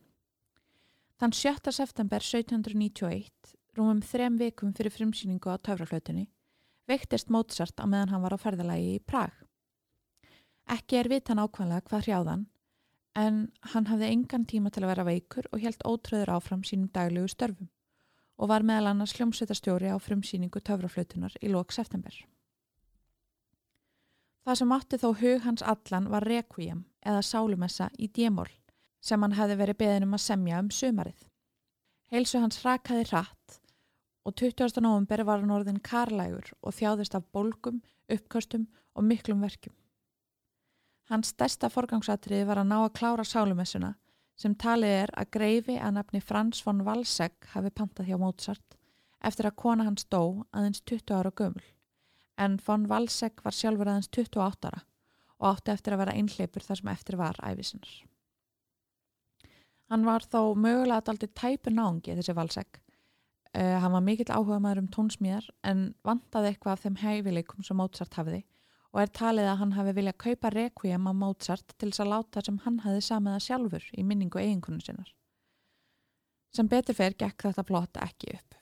Þann 1.17 1.33
7. 1.33 1.73
september 1.73 2.21
1791, 2.21 3.55
rúmum 3.79 4.03
þrem 4.05 4.37
vikum 4.37 4.75
fyrir 4.77 4.93
frumsýningu 4.93 5.49
á 5.49 5.57
töfraflötunni, 5.57 6.27
veiktist 6.85 7.33
Mozart 7.33 7.81
á 7.81 7.89
meðan 7.89 8.13
hann 8.13 8.27
var 8.27 8.37
á 8.37 8.39
ferðalagi 8.43 8.99
í 8.99 9.01
Prag. 9.01 9.33
Ekki 10.69 11.01
er 11.01 11.09
vitan 11.09 11.41
ákvæmlega 11.41 11.89
hvað 11.89 12.05
hrjáðan, 12.05 12.45
en 13.17 13.41
hann 13.73 13.89
hafði 13.89 14.13
engan 14.13 14.45
tíma 14.45 14.69
til 14.69 14.85
að 14.85 14.93
vera 14.93 15.09
veikur 15.09 15.49
og 15.57 15.65
helt 15.65 15.89
ótröður 15.89 16.37
áfram 16.37 16.69
sínum 16.69 16.93
daglegu 16.93 17.33
störfum 17.33 17.73
og 18.37 18.51
var 18.53 18.67
meðal 18.69 18.91
annars 18.91 19.15
hljómsveitastjóri 19.17 19.89
á 19.89 19.97
frumsýningu 19.97 20.61
töfraflötunar 20.61 21.33
í 21.41 21.49
lók 21.49 21.73
september. 21.73 22.13
Það 24.47 24.59
sem 24.61 24.72
átti 24.76 24.99
þó 25.03 25.09
hug 25.18 25.40
hans 25.42 25.62
allan 25.66 26.05
var 26.07 26.22
Requiem 26.22 26.84
eða 27.03 27.22
Sálumessa 27.26 27.88
í 27.99 28.07
D-mól 28.07 28.47
sem 29.03 29.22
hann 29.22 29.34
hefði 29.34 29.57
verið 29.59 29.78
beðin 29.80 30.07
um 30.07 30.14
að 30.14 30.22
semja 30.22 30.61
um 30.62 30.68
sumarið. 30.70 31.24
Heilsu 32.14 32.38
hans 32.38 32.61
rakaði 32.62 33.09
hratt 33.09 33.57
og 34.22 34.36
20. 34.38 34.78
november 34.86 35.24
var 35.26 35.42
hann 35.42 35.55
orðin 35.57 35.82
karlægur 35.82 36.53
og 36.62 36.78
þjáðist 36.78 37.18
af 37.18 37.26
bólgum, 37.34 37.82
uppkastum 38.07 38.68
og 38.94 39.09
miklum 39.09 39.42
verkjum. 39.42 39.74
Hans 41.11 41.34
stærsta 41.34 41.66
forgangsatriði 41.70 42.47
var 42.47 42.62
að 42.62 42.70
ná 42.70 42.78
að 42.84 42.94
klára 43.01 43.26
sálumessuna 43.26 43.97
sem 44.38 44.55
talið 44.55 44.94
er 45.03 45.14
að 45.18 45.32
greifi 45.40 45.80
að 45.80 45.99
nafni 45.99 46.22
Frans 46.22 46.62
von 46.62 46.86
Walsegg 46.86 47.51
hafi 47.51 47.74
pantað 47.74 48.12
hjá 48.12 48.22
Mozart 48.22 48.78
eftir 49.26 49.51
að 49.51 49.59
kona 49.59 49.90
hans 49.90 50.07
dó 50.07 50.47
aðeins 50.55 50.86
20 50.86 51.18
ára 51.18 51.34
gömul 51.34 51.66
en 52.39 52.59
von 52.66 52.87
Walsegg 52.91 53.41
var 53.45 53.55
sjálfur 53.57 53.89
aðeins 53.89 54.11
28 54.12 54.68
ára 54.70 54.82
og 55.37 55.49
átti 55.51 55.72
eftir 55.72 55.95
að 55.95 56.03
vera 56.05 56.16
einhleipur 56.16 56.64
þar 56.64 56.80
sem 56.80 56.91
eftir 56.93 57.18
var 57.20 57.39
æfisinnar. 57.45 57.95
Hann 59.93 60.07
var 60.07 60.24
þó 60.26 60.57
mögulega 60.59 61.12
aldrei 61.12 61.30
tæpur 61.30 61.74
náungi 61.74 62.16
þessi 62.16 62.34
Walsegg. 62.37 62.80
Uh, 63.57 63.76
hann 63.80 63.95
var 63.95 64.05
mikill 64.05 64.32
áhuga 64.32 64.59
maður 64.61 64.82
um 64.82 64.89
tónsmíðar 64.93 65.47
en 65.64 65.87
vantaði 66.05 66.51
eitthvað 66.51 66.74
af 66.74 66.82
þeim 66.82 66.97
hæfileikum 67.01 67.64
sem 67.64 67.78
Mozart 67.78 68.18
hafiði 68.18 68.43
og 68.93 69.01
er 69.03 69.12
talið 69.12 69.49
að 69.51 69.59
hann 69.61 69.72
hafi 69.76 69.95
viljað 69.97 70.18
kaupa 70.24 70.51
Requiem 70.53 71.09
á 71.09 71.12
Mozart 71.16 71.74
til 71.76 71.91
þess 71.91 72.03
að 72.05 72.11
láta 72.12 72.43
sem 72.45 72.59
hann 72.64 72.80
hafi 72.84 73.05
samiða 73.05 73.41
sjálfur 73.45 73.87
í 73.93 74.05
minningu 74.05 74.41
eiginkonu 74.41 74.80
sinnar. 74.84 75.09
Sem 76.57 76.68
betur 76.68 76.97
fer 76.97 77.16
gekk 77.16 77.49
þetta 77.49 77.64
plott 77.68 78.01
ekki 78.01 78.37
upp. 78.39 78.56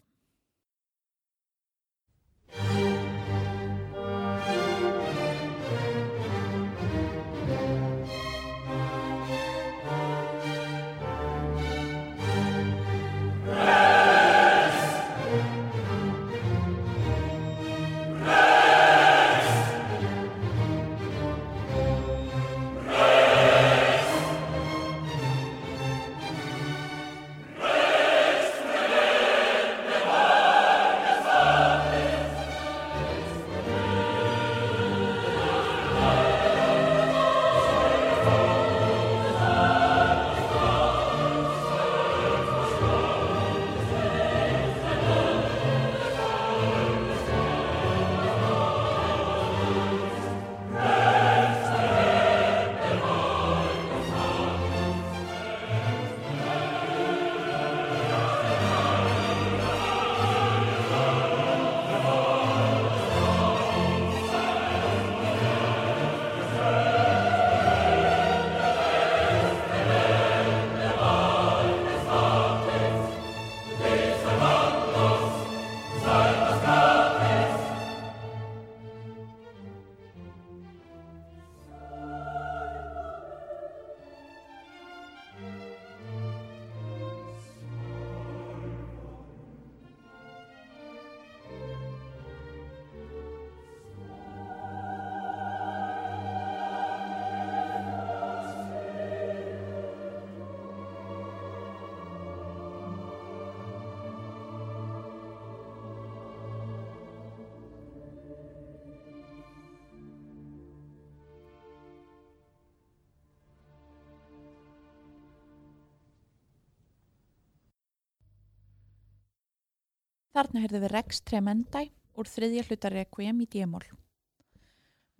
Þarna 120.34 120.64
heyrðu 120.64 120.78
við 120.82 120.90
Rex 120.90 121.20
Tremendi 121.22 121.80
úr 122.18 122.26
þriðja 122.26 122.64
hluta 122.66 122.90
Requiem 122.90 123.42
í 123.44 123.46
D-mól. 123.52 123.84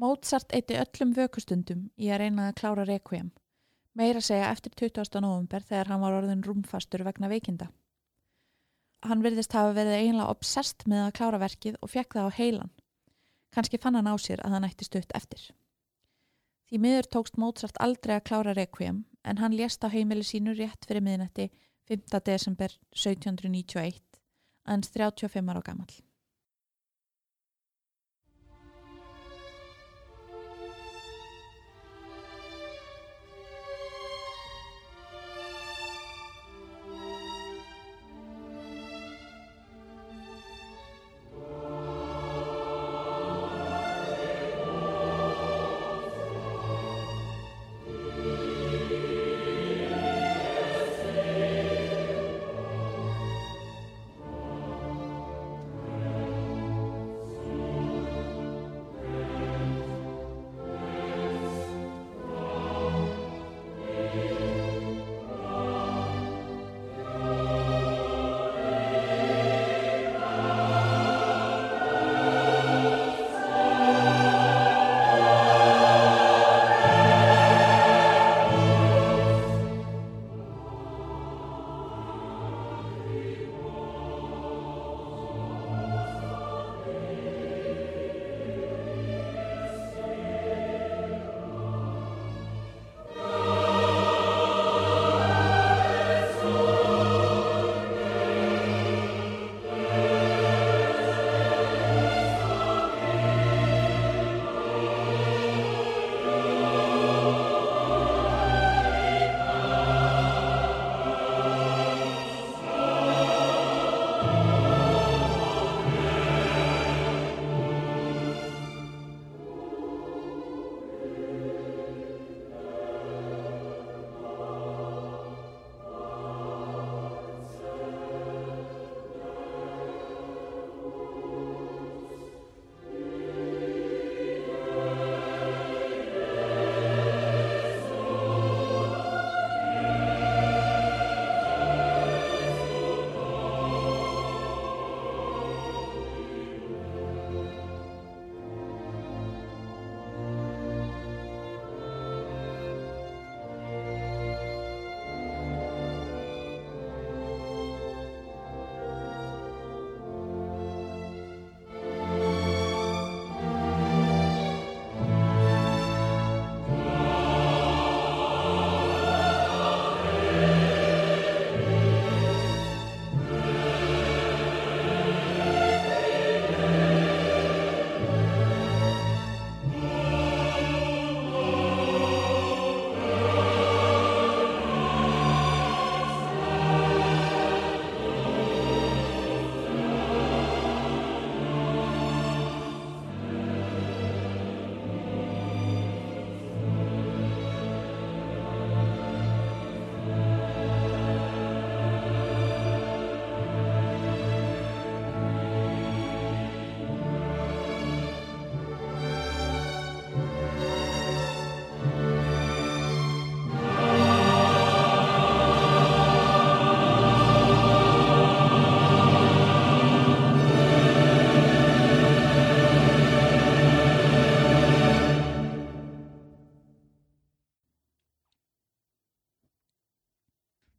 Mozart 0.02 0.50
eitti 0.56 0.74
öllum 0.74 1.12
vökkustundum 1.14 1.84
í 1.94 2.08
að 2.10 2.24
reyna 2.24 2.48
að 2.48 2.56
klára 2.58 2.86
Requiem, 2.88 3.28
meira 3.94 4.18
segja 4.18 4.48
eftir 4.50 4.74
20. 4.74 5.20
november 5.22 5.62
þegar 5.62 5.92
hann 5.92 6.02
var 6.02 6.16
orðin 6.16 6.42
rúmfastur 6.42 7.04
vegna 7.06 7.30
veikinda. 7.30 7.68
Hann 9.06 9.22
virðist 9.22 9.54
hafa 9.54 9.76
verið 9.76 10.00
eiginlega 10.00 10.34
obsessed 10.34 10.82
með 10.90 11.04
að 11.04 11.14
klára 11.20 11.40
verkið 11.44 11.78
og 11.78 11.92
fekk 11.92 12.16
það 12.16 12.26
á 12.26 12.36
heilan. 12.40 12.72
Kanski 13.54 13.78
fann 13.78 13.94
hann 13.94 14.10
á 14.10 14.18
sér 14.18 14.42
að 14.42 14.56
hann 14.56 14.66
ætti 14.66 14.88
stutt 14.88 15.14
eftir. 15.14 15.44
Því 16.66 16.80
miður 16.82 17.10
tókst 17.14 17.38
Mozart 17.38 17.78
aldrei 17.78 18.16
að 18.16 18.26
klára 18.32 18.56
Requiem 18.58 19.04
en 19.22 19.38
hann 19.38 19.54
lést 19.54 19.86
á 19.86 19.94
heimili 19.94 20.26
sínu 20.26 20.56
rétt 20.58 20.90
fyrir 20.90 21.06
miðnætti 21.06 21.52
5. 21.86 22.18
desember 22.26 22.74
1791 22.90 24.13
aðeins 24.64 24.90
35 24.96 25.50
ára 25.52 25.62
gammal. 25.64 25.90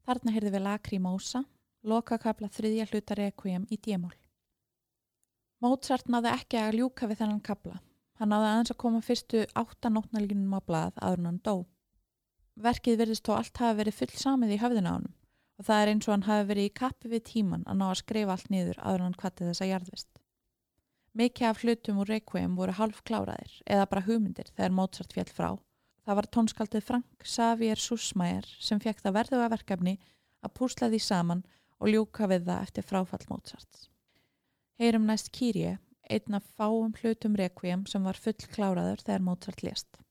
Setna 0.05 0.35
heyrði 0.35 0.51
við 0.53 0.61
Lacrimosa, 0.61 1.39
lokakabla 1.81 2.45
þriðja 2.53 2.85
hluta 2.91 3.15
Requiem 3.17 3.63
í 3.73 3.79
D-mól. 3.81 4.13
Mozart 5.65 6.11
náði 6.13 6.29
ekki 6.29 6.59
að 6.61 6.77
ljúka 6.77 7.07
við 7.09 7.23
þennan 7.23 7.41
kabla. 7.41 7.79
Hann 8.19 8.29
náði 8.29 8.49
aðeins 8.51 8.73
að 8.75 8.79
koma 8.83 9.01
fyrstu 9.01 9.41
áttanótnalínum 9.57 10.53
á 10.53 10.61
blað 10.61 11.01
áður 11.01 11.23
en 11.23 11.29
hann 11.31 11.41
dó. 11.41 11.55
Verkið 12.53 12.99
verðist 13.01 13.25
þó 13.25 13.33
allt 13.39 13.57
hafi 13.63 13.79
verið 13.81 13.97
full 13.97 14.11
samið 14.21 14.53
í 14.53 14.59
höfðina 14.61 14.93
á 14.93 14.95
hann 14.95 15.09
og 15.55 15.65
það 15.65 15.81
er 15.81 15.91
eins 15.91 16.07
og 16.07 16.13
hann 16.13 16.27
hafi 16.29 16.47
verið 16.51 16.69
í 16.69 16.75
kappi 16.75 17.11
við 17.15 17.25
tíman 17.31 17.65
að 17.65 17.81
ná 17.81 17.85
að 17.89 17.99
skrifa 18.03 18.35
allt 18.35 18.49
niður 18.53 18.79
áður 18.83 18.99
en 18.99 19.07
hann 19.07 19.19
kvatti 19.23 19.49
þessa 19.49 19.69
jarðvist. 19.71 20.09
Mikið 21.15 21.49
af 21.49 21.61
hlutum 21.63 22.01
úr 22.03 22.11
Requiem 22.11 22.57
voru 22.59 22.75
half 22.77 23.01
kláraðir 23.07 23.57
eða 23.65 23.89
bara 23.89 24.05
hugmyndir 24.05 24.51
þegar 24.53 24.75
Mozart 24.75 25.15
fjall 25.15 25.31
frá. 25.31 25.49
Það 26.05 26.17
var 26.19 26.27
tónskaldið 26.35 26.85
Frank 26.85 27.25
Xavier 27.25 27.81
Sussmayer 27.81 28.45
sem 28.61 28.81
fekk 28.81 29.01
það 29.01 29.15
verðuga 29.17 29.49
verkefni 29.55 29.95
að 30.45 30.53
púsla 30.59 30.89
því 30.91 30.99
saman 31.01 31.41
og 31.81 31.89
ljúka 31.89 32.29
við 32.29 32.45
það 32.45 32.67
eftir 32.67 32.85
fráfall 32.85 33.25
Mozarts. 33.31 33.89
Heyrum 34.77 35.09
næst 35.09 35.31
Kyrie, 35.33 35.79
einn 36.05 36.37
af 36.37 36.45
fáum 36.59 36.93
hlutum 37.01 37.37
Requiem 37.39 37.87
sem 37.89 38.05
var 38.05 38.21
full 38.21 38.37
kláraður 38.53 39.01
þegar 39.01 39.25
Mozart 39.25 39.65
lést. 39.65 40.01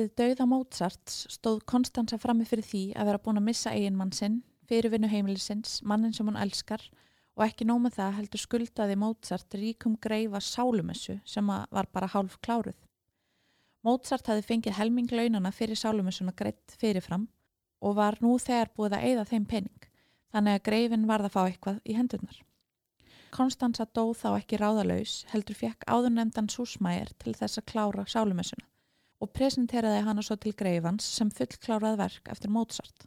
Við 0.00 0.14
dauða 0.16 0.44
Mozarts 0.48 1.26
stóð 1.28 1.58
Konstanza 1.68 2.16
frammi 2.16 2.46
fyrir 2.48 2.64
því 2.64 2.80
að 2.96 3.08
vera 3.10 3.20
búin 3.20 3.36
að 3.36 3.44
missa 3.50 3.72
eiginmann 3.76 4.12
sinn, 4.16 4.38
fyrirvinnu 4.70 5.10
heimilisins, 5.12 5.74
mannin 5.84 6.14
sem 6.16 6.24
hún 6.24 6.38
elskar 6.40 6.86
og 7.36 7.42
ekki 7.44 7.66
nómið 7.68 7.98
það 7.98 8.14
heldur 8.16 8.40
skuldaði 8.40 8.96
Mozart 9.02 9.56
ríkum 9.60 9.98
greifa 10.00 10.40
sálumessu 10.40 11.18
sem 11.28 11.52
var 11.52 11.90
bara 11.92 12.08
hálf 12.14 12.38
kláruð. 12.40 12.78
Mozart 13.84 14.32
hafi 14.32 14.46
fengið 14.46 14.78
helming 14.78 15.12
launana 15.12 15.52
fyrir 15.52 15.76
sálumessuna 15.76 16.32
greitt 16.38 16.78
fyrirfram 16.80 17.28
og 17.84 17.98
var 18.00 18.16
nú 18.24 18.38
þegar 18.40 18.72
búið 18.72 18.96
að 18.96 19.06
eigða 19.10 19.28
þeim 19.34 19.46
pening, 19.52 19.86
þannig 20.32 20.56
að 20.56 20.66
greifin 20.70 21.06
varð 21.12 21.28
að 21.28 21.36
fá 21.36 21.42
eitthvað 21.44 21.84
í 21.84 21.98
hendurnar. 22.00 22.40
Konstanza 23.36 23.84
dó 23.84 24.14
þá 24.16 24.30
ekki 24.38 24.64
ráðalaus 24.64 25.20
heldur 25.34 25.60
fekk 25.60 25.84
áðurnemdan 25.84 26.48
Súsmæger 26.48 27.12
til 27.20 27.36
þess 27.36 27.60
að 27.60 27.72
klára 27.74 28.08
sálumessuna 28.08 28.70
og 29.20 29.32
presenteraði 29.36 30.02
hana 30.06 30.24
svo 30.24 30.36
til 30.40 30.54
greifans 30.56 31.06
sem 31.16 31.30
fullklárað 31.34 31.98
verk 32.00 32.30
eftir 32.32 32.52
Mozart. 32.52 33.06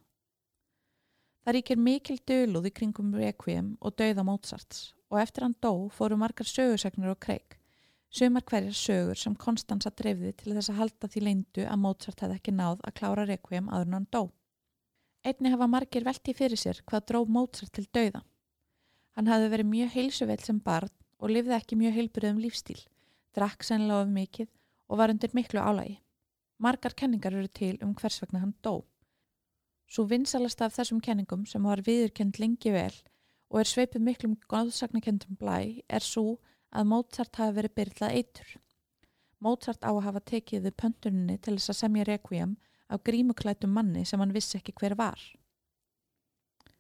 Það 1.43 1.55
ríkir 1.57 1.79
mikil 1.81 2.19
dölúð 2.29 2.69
í 2.69 2.75
kringum 2.77 3.09
Requiem 3.17 3.73
og 3.81 3.97
dauða 3.99 4.23
Mozarts 4.27 4.93
og 5.11 5.19
eftir 5.21 5.43
hann 5.45 5.57
dó 5.61 5.89
fóru 5.93 6.17
margar 6.17 6.47
sögursagnir 6.47 7.11
og 7.11 7.19
kreik, 7.25 7.57
sumar 8.13 8.45
hverjar 8.47 8.77
sögur 8.77 9.19
sem 9.19 9.35
Konstanza 9.35 9.91
dreifði 9.91 10.31
til 10.39 10.53
þess 10.53 10.71
að 10.71 10.79
halda 10.79 11.09
því 11.09 11.25
leindu 11.27 11.67
að 11.67 11.83
Mozart 11.83 12.23
hefði 12.23 12.39
ekki 12.39 12.55
náð 12.55 12.79
að 12.87 12.95
klára 13.01 13.27
Requiem 13.27 13.69
áður 13.73 13.89
en 13.89 13.97
hann 13.97 14.09
dó. 14.13 14.23
Einni 15.23 15.51
hafa 15.51 15.67
margir 15.71 16.05
velti 16.05 16.33
fyrir 16.37 16.59
sér 16.59 16.81
hvað 16.87 17.09
dró 17.09 17.23
Mozart 17.25 17.73
til 17.75 17.89
dauða. 17.91 18.23
Hann 19.17 19.29
hafði 19.29 19.51
verið 19.53 19.71
mjög 19.73 19.93
heilsuveld 19.97 20.45
sem 20.45 20.59
barn 20.63 20.93
og 21.19 21.31
lifði 21.31 21.57
ekki 21.57 21.77
mjög 21.79 21.97
heilbyrðum 21.97 22.41
lífstíl, 22.43 22.81
drakk 23.35 23.65
sennilega 23.65 24.05
of 24.05 24.13
mikið 24.13 24.49
og 24.89 24.97
var 24.97 25.13
undir 25.13 25.33
miklu 25.33 25.59
álægi. 25.59 25.99
Margar 26.59 26.93
kenningar 26.95 27.33
eru 27.33 27.47
til 27.47 27.79
um 27.83 27.93
hvers 27.95 28.21
vegna 28.21 28.39
hann 28.39 28.55
dó. 28.63 28.83
Svo 29.87 30.05
vinsalast 30.09 30.61
af 30.61 30.73
þessum 30.77 31.01
kenningum 31.01 31.45
sem 31.45 31.63
var 31.63 31.83
viðurkend 31.85 32.39
lengi 32.39 32.71
vel 32.71 32.95
og 33.49 33.59
er 33.59 33.69
sveipið 33.69 34.01
miklum 34.01 34.35
góðsagnakendum 34.49 35.37
blæ 35.37 35.81
er 35.89 36.01
svo 36.01 36.39
að 36.73 36.87
Mozart 36.89 37.35
hafi 37.37 37.57
verið 37.57 37.75
byrlað 37.77 38.15
eitur. 38.17 38.55
Mozart 39.43 39.83
á 39.85 39.91
að 39.91 40.05
hafa 40.07 40.21
tekið 40.31 40.65
við 40.67 40.77
pöntuninni 40.81 41.37
til 41.37 41.57
þess 41.57 41.73
að 41.73 41.79
semja 41.81 42.07
requiem 42.09 42.55
af 42.89 43.03
grímuklætum 43.03 43.73
manni 43.75 44.05
sem 44.05 44.19
hann 44.19 44.33
vissi 44.33 44.57
ekki 44.57 44.73
hver 44.79 44.95
var. 44.97 45.19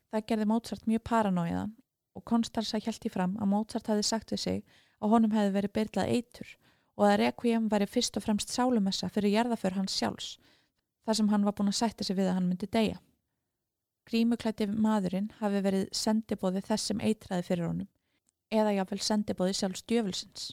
Það 0.09 0.27
gerði 0.29 0.49
Mozart 0.49 0.89
mjög 0.89 1.03
paranóiðan 1.09 1.75
og 2.15 2.25
Konstanza 2.29 2.79
hjælti 2.79 3.11
fram 3.13 3.37
að 3.41 3.51
Mozart 3.53 3.89
hafi 3.91 4.05
sagt 4.07 4.33
við 4.33 4.43
sig 4.45 4.65
að 5.01 5.13
honum 5.13 5.35
hefði 5.35 5.55
verið 5.57 5.75
byrlað 5.77 6.13
eitur 6.17 6.57
og 6.97 7.07
að 7.07 7.17
Requiem 7.23 7.69
væri 7.71 7.87
fyrst 7.89 8.17
og 8.19 8.25
fremst 8.25 8.53
sálumessa 8.53 9.09
fyrir 9.09 9.33
jarðaför 9.33 9.77
hans 9.79 9.95
sjálfs, 9.97 10.37
þar 11.05 11.19
sem 11.19 11.31
hann 11.33 11.45
var 11.47 11.55
búin 11.57 11.71
að 11.71 11.79
sætta 11.79 12.05
sig 12.05 12.17
við 12.17 12.29
að 12.29 12.37
hann 12.37 12.49
myndi 12.51 12.69
deyja. 12.69 12.99
Grímuklætti 14.09 14.67
maðurinn 14.67 15.31
hafi 15.39 15.61
verið 15.63 15.85
sendibóði 15.95 16.63
þess 16.67 16.91
sem 16.91 16.99
eitraði 17.01 17.47
fyrir 17.47 17.69
honum, 17.69 17.91
eða 18.51 18.75
jáfnvel 18.77 19.01
sendibóði 19.01 19.55
sjálfs 19.57 19.87
djöfulsins. 19.87 20.51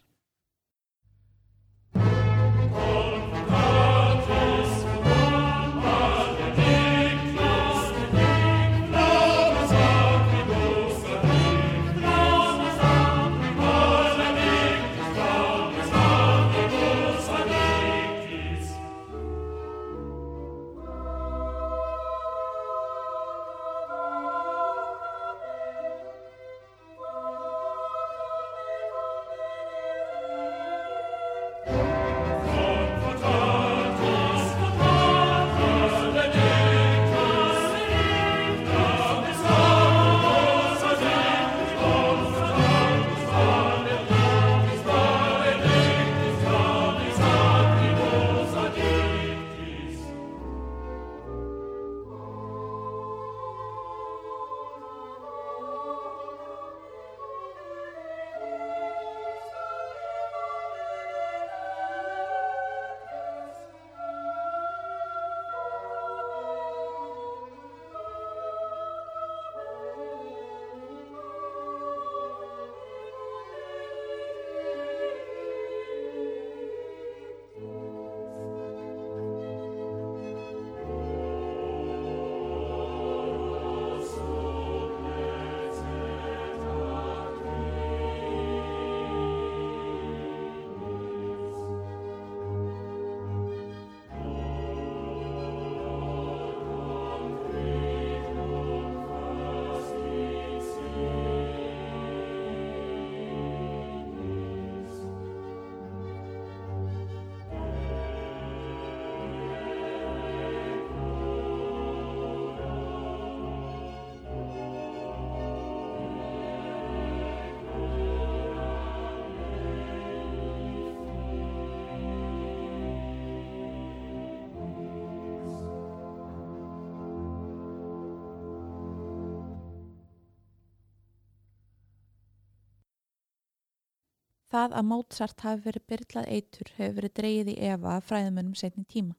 Það 134.51 134.73
að 134.81 134.87
Mozart 134.91 135.43
hafi 135.47 135.63
verið 135.69 135.85
byrlað 135.93 136.31
eitur 136.35 136.71
hefur 136.77 136.97
verið 136.97 137.13
dreigið 137.21 137.51
í 137.53 137.59
Eva 137.71 137.93
af 137.97 138.09
fræðumönnum 138.09 138.57
setni 138.59 138.83
tíma. 138.91 139.15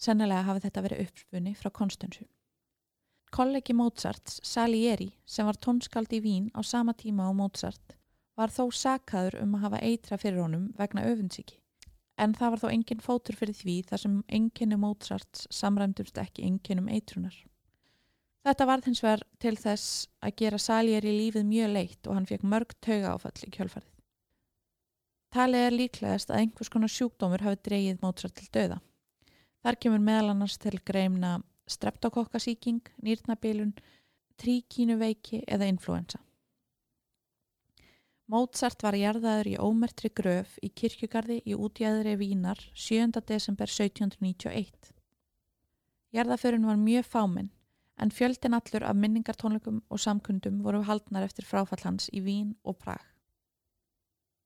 Sennilega 0.00 0.46
hafi 0.46 0.64
þetta 0.64 0.84
verið 0.86 1.02
uppspunni 1.04 1.52
frá 1.58 1.68
Konstansu. 1.70 2.24
Kollegi 3.34 3.74
Mozarts, 3.76 4.38
Salieri, 4.46 5.10
sem 5.26 5.44
var 5.44 5.58
tónskald 5.60 6.12
í 6.16 6.22
Vín 6.24 6.48
á 6.56 6.64
sama 6.64 6.94
tíma 6.94 7.28
á 7.28 7.32
Mozart, 7.36 7.96
var 8.38 8.48
þó 8.54 8.70
sakaður 8.72 9.40
um 9.42 9.56
að 9.58 9.64
hafa 9.66 9.82
eitra 9.84 10.18
fyrir 10.22 10.40
honum 10.46 10.68
vegna 10.78 11.04
öfunnsíki. 11.10 11.58
En 12.16 12.32
það 12.32 12.54
var 12.54 12.62
þó 12.62 12.68
engin 12.70 13.02
fótur 13.02 13.36
fyrir 13.36 13.58
því 13.58 13.74
þar 13.90 14.02
sem 14.04 14.18
enginni 14.38 14.78
Mozarts 14.78 15.48
samræmdurst 15.50 16.20
ekki 16.22 16.46
enginnum 16.46 16.88
eitrunar. 16.88 17.34
Þetta 18.44 18.68
varð 18.70 18.88
hins 18.88 19.02
vegar 19.02 19.24
til 19.42 19.56
þess 19.58 20.06
að 20.22 20.36
gera 20.40 20.60
Salieri 20.62 21.12
lífið 21.18 21.50
mjög 21.50 21.74
leitt 21.74 22.06
og 22.08 22.16
hann 22.16 22.30
fekk 22.30 22.46
mörg 22.48 22.76
tauga 22.80 23.16
áfall 23.16 23.36
í 23.44 23.50
kjölfarið. 23.50 23.93
Talið 25.34 25.64
er 25.66 25.74
líklegast 25.74 26.28
að 26.30 26.44
einhvers 26.44 26.68
konar 26.70 26.90
sjúkdómur 26.94 27.42
hafi 27.42 27.58
dreyið 27.66 28.02
Mozart 28.04 28.36
til 28.38 28.46
döða. 28.54 28.76
Þar 29.66 29.78
kemur 29.82 30.02
meðal 30.06 30.28
annars 30.30 30.54
til 30.62 30.76
greimna 30.86 31.40
streptokokkasíking, 31.66 32.84
nýrnabilun, 33.02 33.72
tríkínuveiki 34.38 35.40
eða 35.50 35.66
influensa. 35.72 36.20
Mozart 38.30 38.84
var 38.86 38.94
jarðaður 38.94 39.50
í 39.50 39.56
ómertri 39.58 40.12
gröf 40.14 40.54
í 40.62 40.70
kirkjugarði 40.70 41.40
í 41.42 41.56
útjæðri 41.58 42.14
Vínar 42.20 42.62
7. 42.70 43.18
desember 43.26 43.66
1791. 43.66 44.92
Jarðaförun 46.14 46.68
var 46.70 46.78
mjög 46.78 47.10
fáminn 47.10 47.50
en 47.98 48.14
fjöldin 48.14 48.54
allur 48.54 48.86
af 48.86 48.94
minningartónleikum 49.02 49.82
og 49.90 50.00
samkundum 50.06 50.62
voru 50.62 50.84
haldnar 50.86 51.26
eftir 51.26 51.46
fráfall 51.46 51.82
hans 51.82 52.06
í 52.14 52.22
Vín 52.22 52.54
og 52.62 52.78
Prag. 52.78 53.13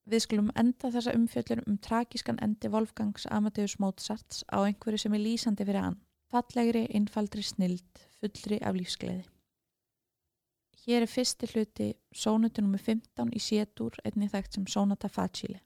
Við 0.09 0.23
skulum 0.25 0.47
enda 0.57 0.89
þessa 0.89 1.13
umfjöllun 1.13 1.67
um 1.69 1.75
tragískan 1.85 2.39
endi 2.45 2.71
Wolfgangs 2.73 3.27
Amadeus 3.29 3.75
Mozarts 3.83 4.41
á 4.49 4.65
einhverju 4.65 5.03
sem 5.03 5.17
er 5.17 5.21
lýsandi 5.21 5.67
fyrir 5.69 5.85
hann. 5.85 5.99
Fallegri, 6.33 6.87
einfaldri 6.97 7.45
snild, 7.45 8.01
fullri 8.17 8.57
af 8.65 8.77
lífsgleði. 8.77 9.27
Hér 10.87 11.05
er 11.05 11.13
fyrsti 11.13 11.51
hluti 11.53 11.91
sónutu 12.17 12.65
nr. 12.65 12.81
15 12.81 13.35
í 13.37 13.43
sétur 13.45 14.01
einnig 14.05 14.33
þekkt 14.33 14.57
sem 14.57 14.69
Sónata 14.73 15.11
Facile. 15.13 15.61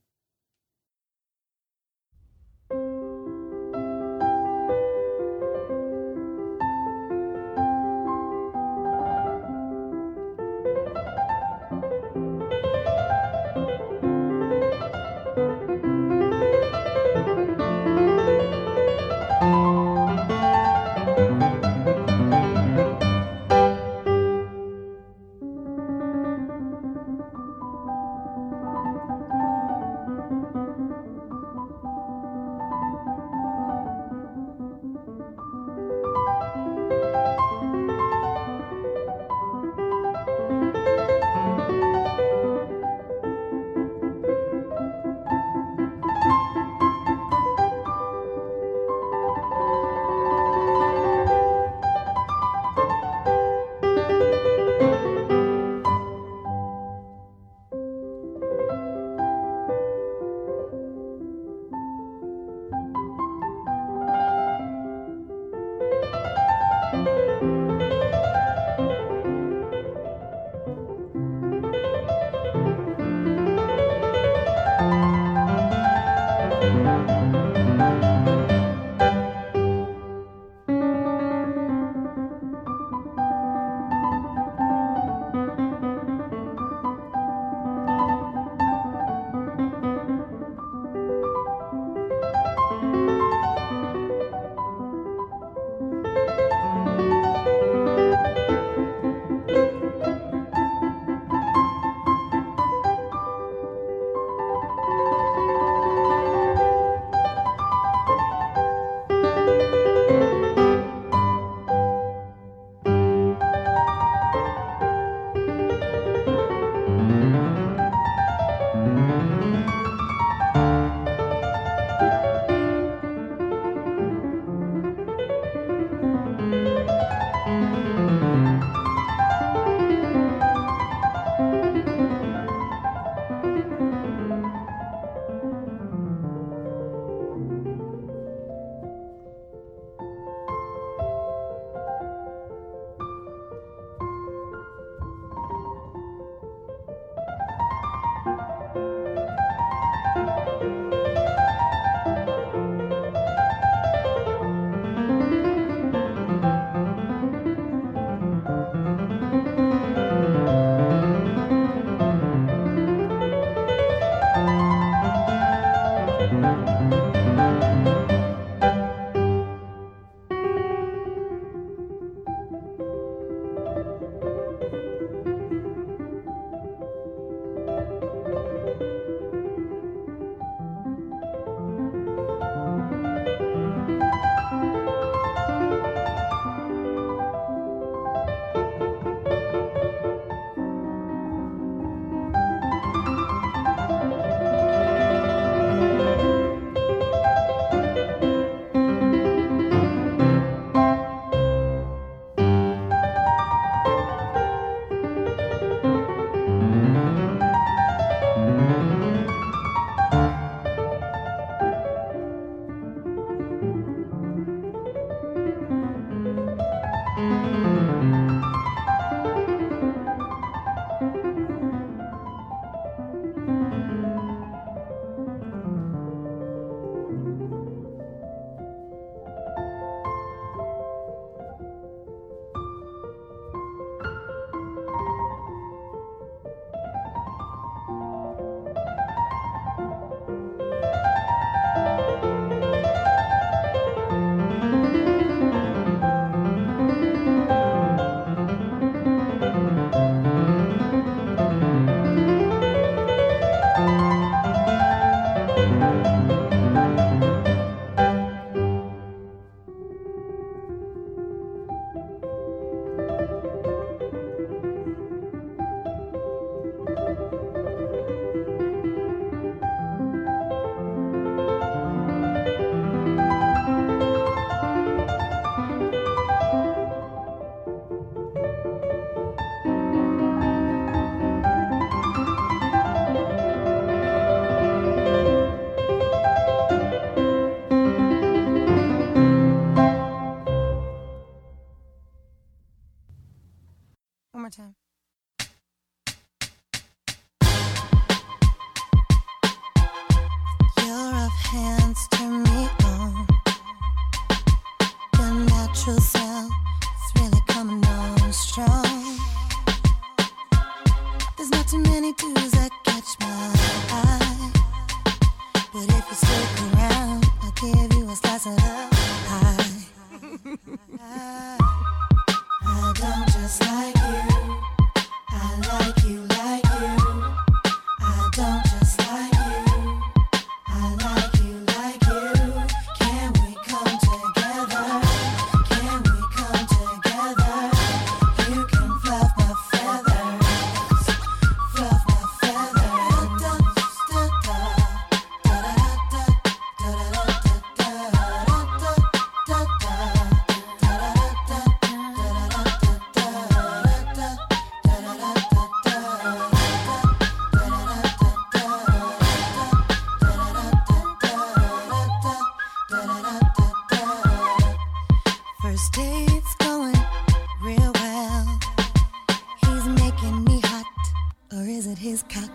Or 371.54 371.62
is 371.64 371.86
it 371.86 371.98
his 371.98 372.22
cock? 372.24 372.50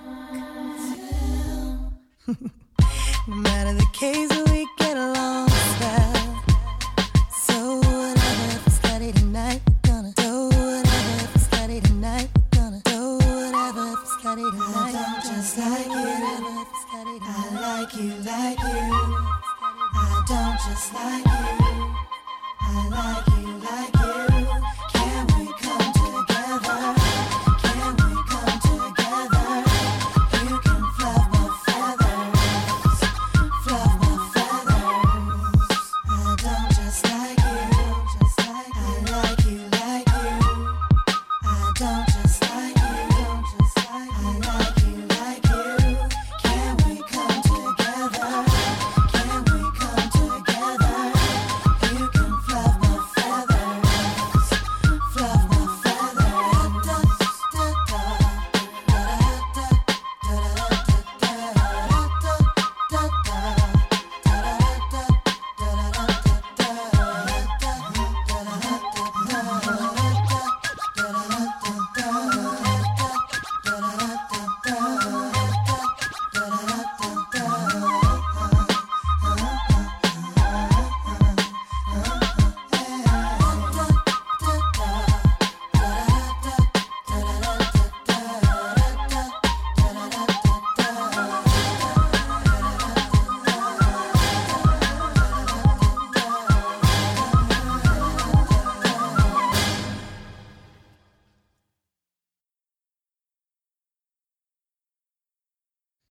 no 3.27 3.35
matter 3.35 3.73
the 3.73 3.85
case, 3.93 4.46